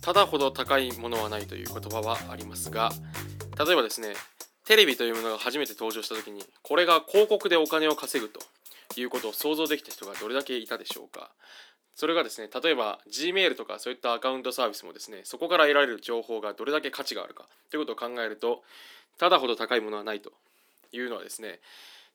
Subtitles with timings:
[0.00, 2.90] ただほど高いものはないという言葉はありますが
[3.58, 4.14] 例えばですね
[4.66, 8.40] テレビというものが初めて登場した時にこれが広告でお金を稼ぐと
[9.00, 11.30] いうことを想像できた人がどれだけいたでしょうか。
[11.96, 18.62] それがですね例えば Gmail とかそういったアカウントサービスもですねそこから得られる情報がどれだけ価値があるかということを考えると
[19.18, 20.32] ただほど高いものはないと。
[20.92, 21.60] いうのはですね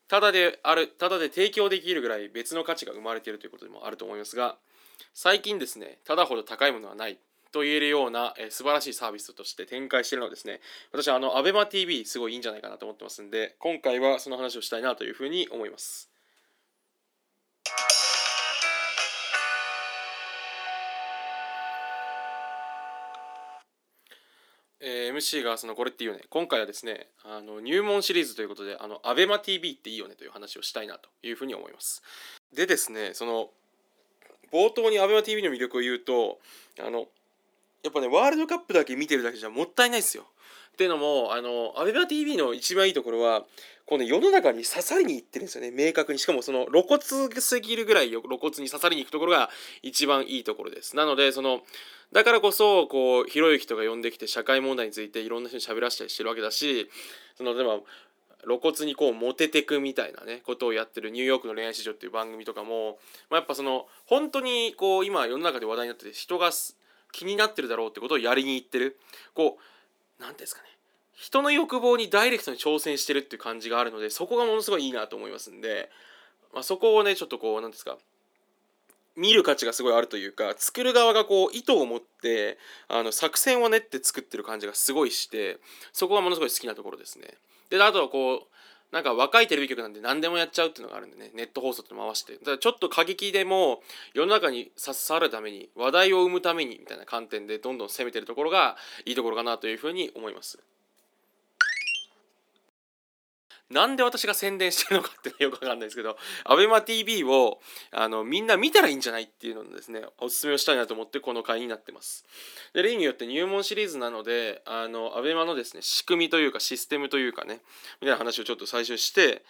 [0.08, 4.58] ただであるただで提供できるぐらい別の価値が生まれているということでもあると思いますが
[5.14, 7.20] 最近ですねただほど高いものはない
[7.52, 10.62] と言えるような、えー、素晴らしいサービスとして展開しているのはですね
[10.92, 16.10] 私はあの ABEMATV すごいいいんじゃないかなと思ってますんで今回はその話をしたいなというふうに思います。
[24.82, 32.02] えー、MC がそのこれっていいよね今回はですねあの入門シリーズということであの ABEMATV っていいよねという話をしたいなというふうに思います
[32.54, 33.50] でですねその
[34.52, 36.40] 冒頭に ABEMATV の魅力を言うと
[36.80, 37.08] あの
[37.84, 40.26] やっぱねワールドカップだけ見てるだけじゃもったいないですよ。
[40.80, 43.44] っていうのもあの ABEMATV の一番いいところは
[43.86, 45.72] この世の中に刺さりにいってるんですよね。
[45.72, 46.20] 明確に。
[46.20, 47.02] しかもその露骨
[47.42, 49.50] すぎるぐらい露骨に刺さりにいくところが
[49.84, 50.96] 一番いいところです。
[50.96, 51.64] なのでその
[52.14, 56.90] だからこそこうひろゆきとか呼んできて社会問題についていろんな人に喋らせたりしてるわけだし
[57.36, 57.80] その例えば
[58.46, 63.00] 露骨にこうモテてくみたいなねことをやってるニューヨークの恋愛市場っていう番組とかも、
[63.30, 66.52] まあ、やっぱその本当にこう今世の中で話題になってて人が
[67.12, 68.98] 気になってるだろうってことをやりに行ってる。
[69.34, 69.62] こう
[70.20, 70.68] 何ですかね
[71.14, 75.90] 人の欲望にダイレクトに挑戦してるっていう感じがあるのでそこがものすごいいいなと思いますんで、
[76.54, 77.98] まあ、そこをねちょっとこう何ですか
[79.18, 85.60] 見る価値がすごいあるというか作る側がこう意図を持ってあの作戦を練って作ってる感じがすごいして
[85.92, 87.28] そこがものすごい好きなところですね。
[87.70, 88.48] であとはこう
[88.92, 93.82] なんか若いテレビ局なんで何でもやっちゃうっていうのがあるんでねネット放送って回してだからちょっと過激でも
[94.14, 100.60] 世の中に刺さるために話題を生むためにみたいな観点でどんどん攻めてるところがいいところかなというふうに思います。
[103.70, 107.60] なんで私が宣伝してるのかってよくわかんないですけど ABEMATV を
[107.92, 112.26] あのみんな見たらいいんじゃないっていうのをですねおすすめをしたいなと思ってこの回になってます。
[112.74, 117.62] で例によって入門シリーズなのであの ABEMA のですね仕組みというかシステムというかね
[118.02, 119.44] みたいな話をちょっと最初して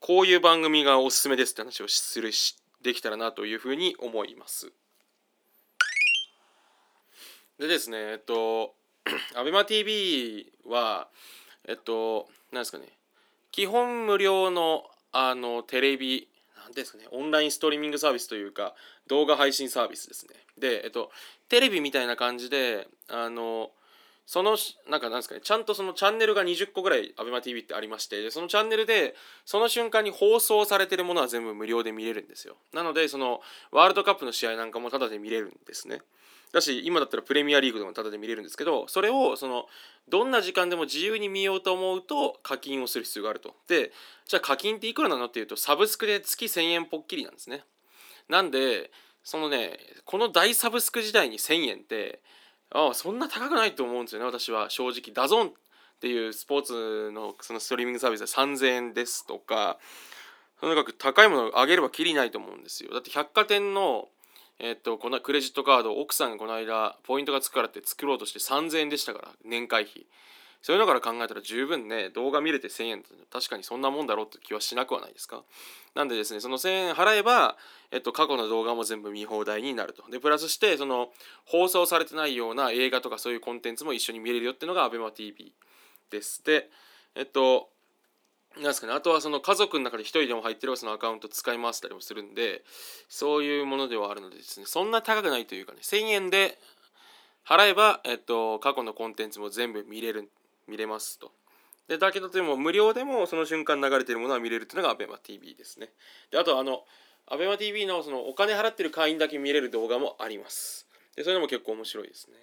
[0.00, 4.72] こういう番組がおすすめですって話をするしできたらなというふうに思います。
[7.60, 8.74] でですねえっと
[9.36, 11.08] ABEMATV は
[11.68, 12.99] えっと何ですかね
[13.52, 16.28] 基本無料のあのテレビ
[16.62, 18.74] なんですかねオンラインストリーミングサービスというか
[19.08, 20.34] 動画配信サービスですね。
[20.58, 21.10] でえっと
[21.48, 23.70] テレビみたいな感じであの
[24.26, 24.56] その
[24.88, 32.56] なんかなんですかねちゃんとそのチャンネルが20個ぐらい ABEMATV ってありましてそのチャンネルでその瞬間に放送されてるものは全部無料で見れるんですよ。
[32.72, 33.40] なのでその
[33.72, 36.00] ワールドカップの試合なんかもタダで見れるんですね。
[36.52, 39.66] だし今だったらプレミアリーグでもタダで見れるんですけどそれをその
[40.08, 43.54] どんな時間でも自由に見ようと思うと課金をする必要があると。
[43.68, 43.92] で
[44.26, 47.62] じゃあ課金っていくらなのっていうとサブスクで月1000円ぽっきりなんですね。
[48.28, 48.90] なんで
[49.22, 52.20] そのねこの大サブスク時代に1000円って
[52.70, 55.12] ああそんな高くないと思うんですよね私は正直。
[55.12, 55.52] ダゾンっ
[56.00, 59.78] ていうスポーツのそのストリーミングサービスで3000円ですとか
[60.60, 62.92] とにかく高いものを上げればきりないと思うんですよ。
[62.92, 64.08] だって百貨店の
[64.62, 70.06] えっと、このクレジットカード奥さんがこの間ポイントがつくからって作ろうとして3000円でしたから年会費。
[70.62, 75.42] そういうのから考えたら十分ね動画見れて1000円って確かにそんなもんだろうって気はしなくはないですか？
[75.94, 77.56] なんでですねその1000円払えば、
[77.90, 80.04] えっと、過去の動画も全部見放題になると。
[80.10, 81.08] でプラスしてその
[81.46, 85.52] 放送されてないような映画とかそういうコンテンツも一緒に見れるよっていうのが ABEMATV
[86.10, 86.44] です。
[86.44, 86.68] で
[87.14, 87.70] えっと
[88.56, 92.62] なんですかね、あとはその家族の中で1人でも入ってればそのアカウント使い回したりもするんで
[93.08, 96.58] そういうものではあるのでですねそんな高くないというかね1000円で
[97.46, 100.30] 払えば、えっと、過去のコンテンツも全部見れる
[100.68, 101.32] 見れますと。
[101.88, 105.90] でだけどでも無料でもその瞬間流れてるものは見れるっていうのが ABEMATV ですね。
[106.30, 106.84] であとあの
[107.28, 110.86] ABEMATV のそのお金払ってる会員だけ見れる動画もあります。
[111.16, 112.36] でそういうのも結構面白いですね。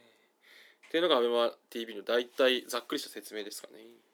[0.87, 4.06] っていうのが ABEMATV の大体ざっくりした説明ですかね。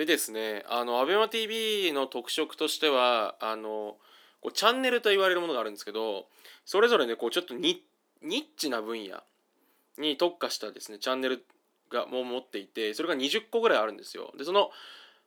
[0.00, 3.98] でですねあの ABEMATV の特色としてはあの
[4.40, 6.24] こうチャンネルと言われるものがあるんですけど
[6.64, 7.82] それぞれねこうちょっとニ
[8.22, 9.22] ッチな分野
[9.98, 11.44] に特化したですねチャンネル
[11.92, 14.32] がも持っていてそれが20個ぐらいあるんですよ。
[14.38, 14.70] でその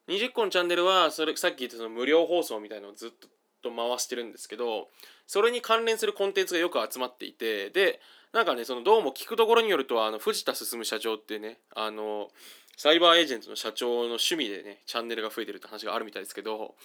[0.07, 3.27] 20個のチャンネルはそれさっき言ったその無料放送みたいのをずっと
[3.61, 4.89] と回してるんですけど
[5.25, 8.01] それに関連するコンテンツがよく集まっていてで
[8.33, 12.29] なんかねそのどうも聞くところによるとあの藤田進社長ってねあの
[12.77, 16.75] サイバーエージェントの社長の趣味でねチャンネルが増えてるって話があるみたいですけど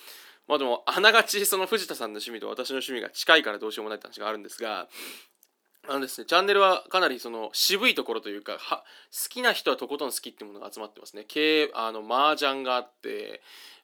[0.46, 4.88] まあでもあながちその藤田さんの趣味と私の趣味が近いからどうしようもないって話があるんですが
[5.88, 11.25] あのですねチャンネルはかなりその渋いところというかは好きな人はとことん好きっていうものが集まってますね。
[11.25, 13.40] 経あの麻雀があって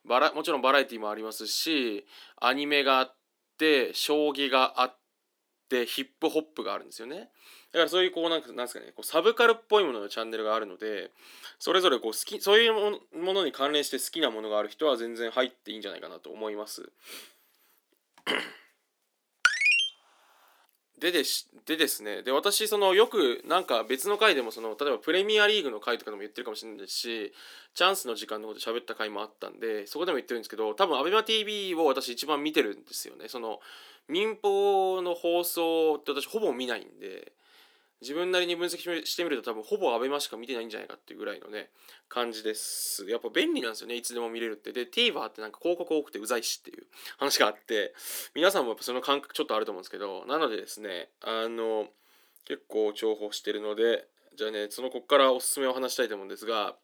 [0.07, 2.05] バラもちろんバラエティもありますし
[2.41, 3.15] アニメがあっ
[3.59, 4.97] て将棋があっ
[5.71, 7.31] てヒップホップがあるんですよね。
[7.75, 11.11] だからそういうこうなんかなんですかねこうサブカルっぽいもののチャンネルがあるので
[11.59, 16.89] それぞれこう好きそういうものに関連して好きなものがある人は全然入っていいんじゃないかなと思います。
[21.01, 27.33] ででしでですねで私そのよくなんか別の回でもその例えばプレミアリーグの回とかでも言ってるかもしれないですし
[27.75, 33.59] チャンスの時間のこと喋った回もあったんでそこでも言ってるんですけど多分 ABEMATV を私一番見てるんですよねその
[34.09, 37.33] 民放の放送って私ほぼ見ないんで
[38.05, 41.71] 自分なりに分析してみると多分ほぼアベマしか見てないんじゃないかっていうぐらいのね
[42.09, 43.09] 感じです。
[43.09, 44.73] やっぱ便利なんですよねいつでも見れるって。
[44.73, 46.85] で TVer ってなんか広告多くてうざいしっていう
[47.19, 47.95] 話があって
[48.35, 51.87] 皆さんもやっぱその感覚ちょっとあると思うんですけどなのでですねあの
[52.45, 54.07] 結構重宝してるので
[54.37, 56.77] じゃあねそのこっからおすすめを話したいと思うんですが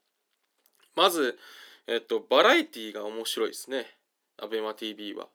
[0.97, 1.39] まず
[1.87, 3.87] えっとバラエティが面白いですね。
[4.39, 5.29] ABEMATV は。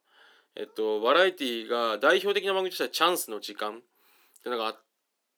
[0.55, 3.81] えっとバラエティが代表的な番組としてはチャンスの時間っ
[4.41, 4.84] ていうのがあって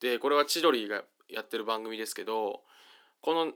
[0.01, 2.61] でこれは千鳥がやってる番組ですけど
[3.21, 3.51] この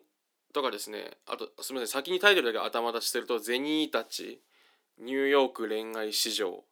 [0.54, 4.42] とかですねあとすみません先にタイトルだけ頭出してると「ゼニーたち」
[5.00, 6.64] 「ニューヨーク恋愛市場」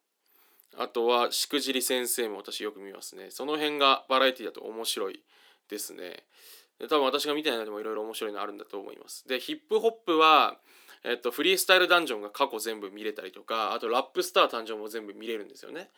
[0.76, 3.30] あとは「しくじり先生」も私よく見ますね。
[3.30, 5.22] その辺がバラエティだと面白い
[5.68, 6.26] ですね。
[6.78, 9.26] で多分私が見てないのでもいろいろ面白いのあるんだと思います。
[9.26, 10.60] でヒップホップは
[11.02, 15.90] えっと、フリースタイルダンジョンが過去全部見れたりとかあとラップスター誕生も全部見れるんですよね。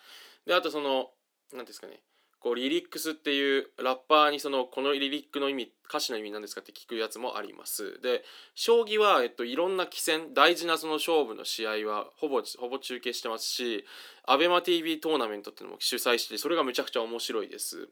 [0.46, 1.10] であとその
[1.52, 2.00] 何ですかね
[2.42, 8.00] こうリリックスっていうラッパーにそのこのリリックの意味歌詞の意味なんですかって聞くやつもあります。
[8.02, 8.24] で
[8.56, 13.84] 将棋は、えっと、いろんな棋戦大事なその勝負の試合はほぼほぼ中継してますし
[14.26, 17.88] ABEMATV トーナメントっていうのも主催してそれがめちゃくちゃ面白いです。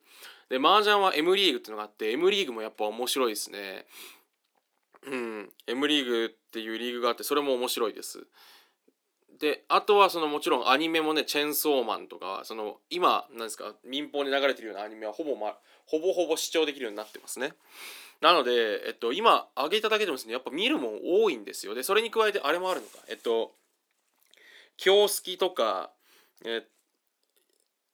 [0.49, 3.87] で麻雀は M リーグっていうのがあって M リーグもやっぱ面白いですね。
[5.07, 5.53] うん。
[5.69, 8.27] M リーグっていうリーグがあってそれも面白いです。
[9.41, 15.57] であとはそのもちろんアニメもね「チェンソーマン」とかその今なんですか民放に流れてるようなアニメはほぼ,、ま、
[15.87, 17.55] ほぼほぼ視聴できるようになってますね。
[18.21, 21.75] なので、えっと、今挙げただけでもですねやっぱ見るもん多いんですよ。
[21.75, 23.55] でそれに加えてあれもあるのかえっと
[24.77, 25.91] 「京好き」とか
[26.45, 26.67] え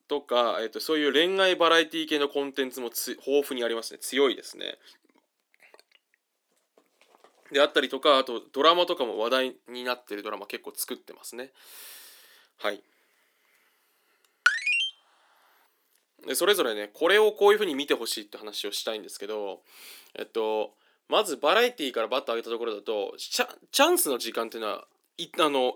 [0.09, 4.79] とか、えっと、そういう恋愛バラエティ系のコンテンツも豊富にありますね強いですね。
[7.53, 11.51] であったりとかあとドラマとかも話題になってるドラマ結構作ってますね
[12.59, 12.83] はい
[16.27, 19.61] でそれぞれねこれをこういうふうに見てほしいって話をしたいんですけど
[20.19, 20.73] えっと
[21.09, 24.85] まずバラエティーからバッと上げたところだとチャンスの時間っていうのは
[25.19, 25.75] いあの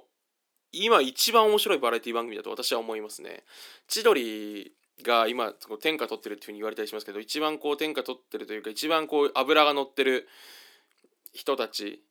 [0.72, 3.42] 今一番面白いバラエティ番組だと私は思いますね。
[3.88, 10.28] 千鳥が今天下取ってるっていうふうに言われたりしますけど一番こう天下取ってるというか一番こう脂が乗ってる
[11.32, 12.02] 人たち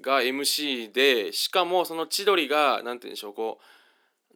[0.00, 3.58] が MC でしかもその千鳥が何て言うんでしょうこ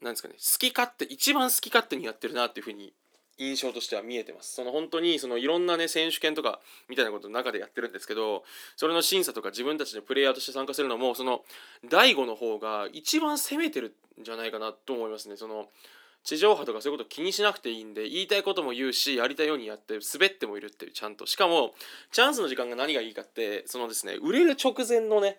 [0.01, 2.93] うなんですかね好き勝手一番好き勝手にやってるなっていうふうに
[3.39, 4.55] 印象としては見えてます。
[4.55, 8.45] その本当にそのいろんなね選手権とかみたいなことの中でやってるんですけど
[8.77, 11.43] それの審査とか自分たちのプレイヤーとして参加するのもその
[11.91, 15.37] 大悟の方が一番攻めてるんじゃないかなと思いますね。
[15.37, 15.69] その
[16.27, 21.25] 地上波とかそういうこと気にしなくていいんで言いたいことも言うしやりたいようにやって滑ってもいるっていうちゃんと。
[21.25, 21.73] しかも
[22.11, 25.39] チャンスの時間が何がいいかってそのですね売れる直前のね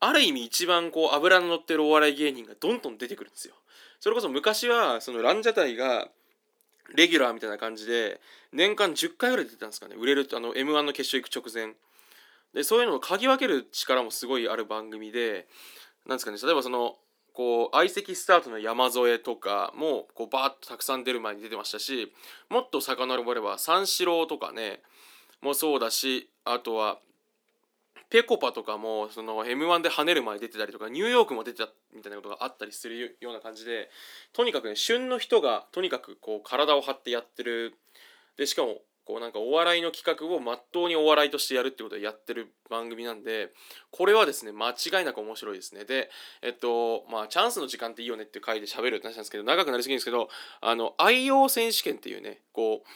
[0.00, 3.54] ある意味一番こう脂の乗ってるお笑い芸人がどんどん出てくるんですよ。
[4.00, 6.08] それこそ昔はそのランジャタイが
[6.96, 8.20] レギュラーみたいな感じで
[8.52, 9.94] 年間10回ぐらい出てたんですかね。
[9.96, 11.76] 売れるあの m 1の決勝行く直前。
[12.52, 15.46] でそういうのを嗅ぎ分ける力もすごいある番組で
[16.08, 16.96] なんですかね例えばその
[17.40, 22.12] こう相席スタートの山添とかもこうバーッとたくさん出る前に出てましたし
[22.50, 24.80] もっと遡れば三四郎とかね
[25.40, 26.98] もそうだしあとは
[28.10, 33.88] ぺこぱとかもその m 1で跳ねる前に出てたりとかニューヨークも出てたみたいなことがあったりするような感じで
[34.34, 37.72] とにかくね旬の人がとにかくこう体を張ってやってる。
[38.36, 43.50] でしかもこうなんかお笑いの企画をまっとうにお笑いとしてやるってことをやってる番組なんで
[43.90, 45.84] これはですね間違いなく面白いですね。
[45.84, 46.10] で
[46.42, 50.28] えっとまあチャンスの時間っていいよねっていう回で喋るって話なんですけど長くなりすぎるんですけど
[50.60, 52.88] あの IO 選手権っていうねこう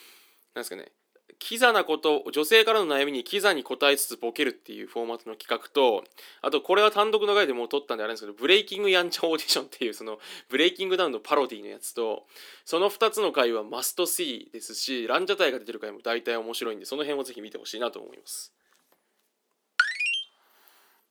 [0.54, 0.92] なんですかね
[1.38, 6.04] キザなこと女性からの悩みにキザに答えつつボケるっていうフォーマットの企画と
[6.42, 12.24] あとこれは単独の回でもう撮ったんであれですけどブレイキングやんちゃオーディションっていうそのブレイキングダウンのパロディのやつと
[12.64, 18.52] その2つの回はマスト C ですしランジャタイが出てる回も大体面白いんでその辺をぜひ見てほしいなと思います。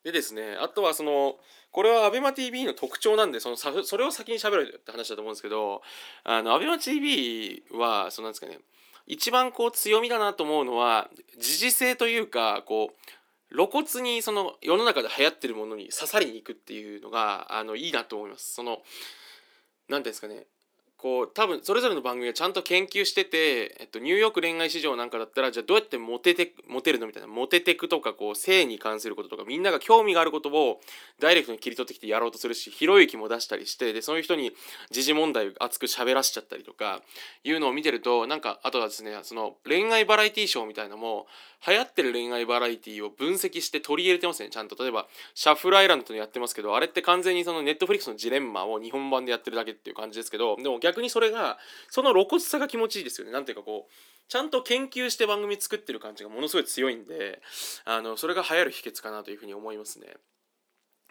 [0.03, 1.37] でですねあとはその
[1.71, 5.81] これは ABEMATV の特徴なんでそのそれを先に喋るって話だと思うんですけど
[6.23, 8.59] あの ABEMATV はそのなんですかね
[9.05, 12.91] 一番こう強みだなと思うのは時事性というかこ
[13.51, 18.53] う露骨にその世の中で流行ってるものに刺さりに行くっていうのがあのいいなと思います。
[18.53, 18.79] その
[19.89, 20.47] 何ていうんですかね
[21.03, 30.79] こう多分それぞれの番組がちゃんと研究してて、えっと、ニューヨーク恋愛市場なんかだったらじゃあどうやってモテてモテるのみたいなモテテクとかこう性に関することとかみんなが興味があることを
[31.19, 34.53] ダイレクトに切り取ってきてやろうとするしひろゆきも出したりしてでそういう人に
[34.91, 37.01] 時事問題を熱く喋らしちゃったりとか
[37.43, 41.27] いうのを見てるとなんかあとはですねその恋愛バラエティーショーみたいなのも
[41.65, 44.81] 流行ってる恋愛バラエティーを分析して取り入れてますねちゃんと。
[44.81, 51.57] 例えばシャッフルアイランドとやってますけどあれって完全にそのネットフリックスのジレンマを日本版でやってるだけっていう感じですけどでも逆にそれが
[51.89, 53.33] その露骨さが気持ちいいですよね。
[53.33, 53.91] なんていうかこう
[54.27, 57.41] ちゃんと研究して番組作ってる感じがものすごい強いんで
[57.85, 60.15] あのそれが流行る秘訣かなというふうに思いますね。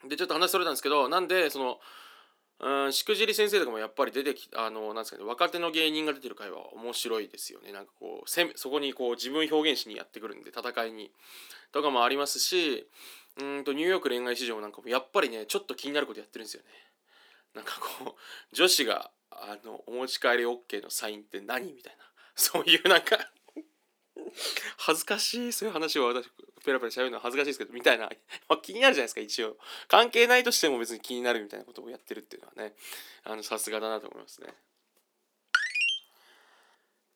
[0.08, 1.78] でちょっと話それたんですけどなんでその
[2.60, 7.72] うんしくじり先生とかもやっぱり出てきあのなんですかね若手の芸人が出てる回は面白いですよね。
[7.72, 11.10] なんかこうせそこにこう自分表現しにやってくるんで戦いに。
[11.72, 12.86] とかもありますし
[13.40, 16.68] うんとニューヨーク恋愛市場なんかもやっぱりねちょっと気になることやってるんですよね。
[17.54, 19.10] なんかこう女子が
[19.40, 21.72] あのお持ち帰り OK のサインって何？
[21.72, 22.04] みたいな。
[22.34, 23.18] そういうなんか
[24.78, 25.52] 恥ずかしい。
[25.52, 26.26] そういう話を私
[26.64, 28.06] ペラペラ喋るのは恥ずかしいですけどみたいな、
[28.48, 29.56] まあ、気になるじゃないですか一応。
[29.88, 32.74] 関係ないとしても別に気になるみたいなことをやってるっていうのはね。
[33.24, 34.48] あのさすがだなと思いますね。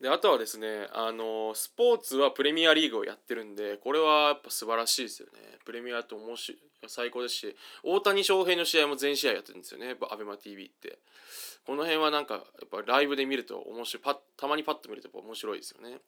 [0.01, 5.57] であとはですねあのスポーツはプレミアリーグをやってるんでこれはやっぱ素晴らしいですよね。
[5.65, 9.95] プレミアって面白い最高ですし大谷翔平の試合も全試合やってるんですよね。
[9.95, 10.99] ABEMATV って。
[11.67, 14.03] この辺はなんかやっぱライブで見ると面白い。
[14.03, 15.99] パたまにパッと見ると面白いですよね。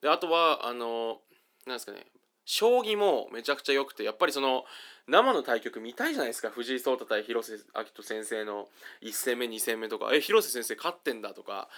[0.00, 1.20] であとはあの
[1.66, 2.06] なんですかね
[2.46, 4.64] 将棋もめちゃくちゃ良くてやっぱりその
[5.08, 6.48] 生の対局見たいじゃないですか。
[6.48, 8.68] 藤井聡太対広瀬明人先生の
[9.02, 10.10] 1戦目2戦目とか。
[10.14, 11.68] え広瀬先生勝ってんだとか。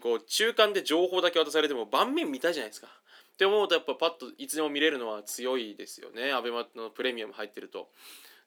[0.00, 2.86] こう中間で情報だけ渡されても盤面見たいじゃないですか。
[2.86, 6.34] って思うとやっぱパッといつでも見れるのは強いですよね。
[6.34, 7.88] ABEMA のプレミアム入ってると。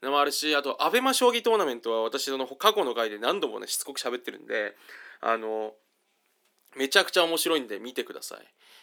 [0.01, 4.75] のもあるしあと ABEMA 将棋トーナメントは私の過去の回で何度もねしつこく喋ってるんで
[5.21, 5.73] あの
[6.75, 8.39] めちゃくちゃ面白いんで見てください。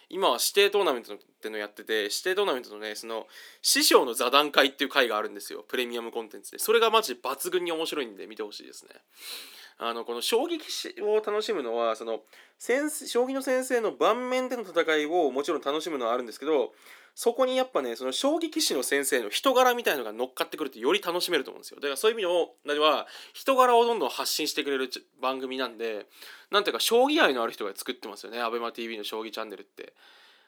[0.09, 3.25] 今は指定トーナメントってのやってて指定トーナメントのねその
[3.61, 5.63] 師匠の座談会っていう回があるんですよ。
[5.67, 6.59] プレミアムコンテンツで。
[6.59, 8.91] それがマジ抜群に面白いんで見てほしいですね。
[9.77, 12.21] あのこの将棋を楽しむのはその
[12.59, 16.73] 将棋の先生の盤面での戦いをもちろん楽しむのはあるんですけど
[17.15, 21.77] そこにやっぱねその将棋棋士の先生の人柄みたいのが乗っかってくるとより楽しめると思うんですよ。
[21.77, 24.89] だからそういう意味では人柄をどんどん発信してくれる
[25.21, 26.07] 番組なんで
[26.51, 28.39] なんていうか将棋愛のある人が作ってますよね。
[28.39, 29.93] ABEMATV の将棋チャンネルって。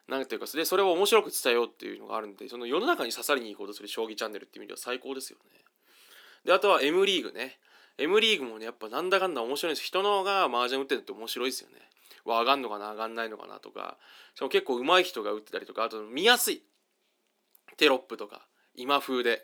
[0.07, 5.60] なんていうかでそれを面白く伝えようっていうのがあるんでその世の中に刺さりに行こうとする将棋チャンネルっていう意味では最高ですよね。
[6.45, 7.57] であとは M リーグね。
[7.98, 9.86] M リーグもねやっぱなんだかんだ面白いんです。
[9.86, 11.77] 人のが麻雀打ってるって面白いですよね。
[12.25, 13.98] わ上がんのかな上がんないのかなとか
[14.34, 16.63] しかも結構上手い人が打ってたりとかあと見やすい。
[17.77, 19.41] テロップとか今風で。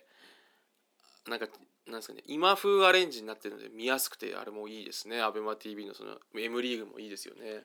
[1.30, 1.48] なんか
[1.88, 5.22] なんですかね今風アレンジになってるので見やすくてあれもいいですね。
[5.22, 7.64] ABEMATV のその M リーグもいいですよね。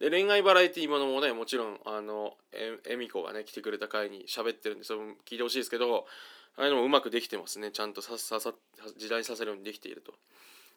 [0.00, 6.06] で恋愛バラエティーものもねもちろんあのえみこがね来てくれた回に喋ってるんでそれも聞いてほしいですけど
[6.56, 7.70] ああいうのもうまくできてますね。
[7.70, 8.52] ちゃんとさささ
[8.96, 10.14] 時代にさせるようにできていると。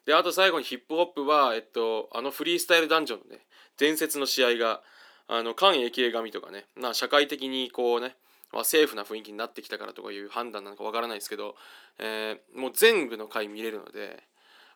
[0.06, 3.40] であと最後にヒップホップは、えっと、あのフリースタイルダンジョンのね
[3.78, 4.82] 伝説の試合が
[5.28, 8.16] あの関英系神とかね、まあ、社会的にこうね、
[8.52, 11.54] まあ、セーフな雰囲気になってきたからとかいう判断なのかわからないですけど、
[11.98, 14.22] えー、もう全部の回見れるので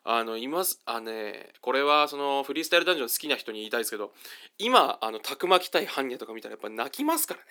[0.03, 4.13] あのいますあねこれはそのフリースタイルダンジョン好きな人に言いたいですけど
[4.57, 7.45] 今あのたくまきたい般若とか見たらやっぱ泣きますからね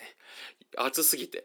[0.78, 1.44] 熱すぎて。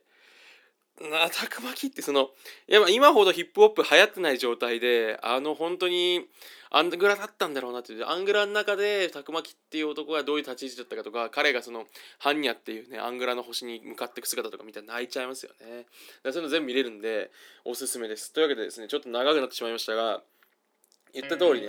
[1.34, 2.31] たくまきってその
[2.67, 6.27] いや今ほどヒップホップ流行ってない状態であの本当に
[6.70, 8.08] アングラだったんだろうなっていう。
[8.08, 11.86] アングラの中でたくまきっていう男がどういう立ち位置だったかとか彼がその
[12.17, 15.86] ハンニャっていうねアングラの星に向かっていく姿とか見たら泣いちゃいますよね。
[16.24, 17.31] だそういうの全部見れるんで
[17.65, 18.31] おすすめです。
[18.31, 20.24] というわけでですねちょっと長くなってしまいましたが
[21.13, 21.67] 言った通りね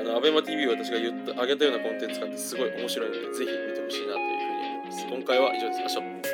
[0.00, 5.06] あの ABEMATV 私が言ったあげたようなコンテンツがあってすごい面白いのでぜひ見てほしいなというふうに思います。
[5.06, 6.33] 今回は以上です明日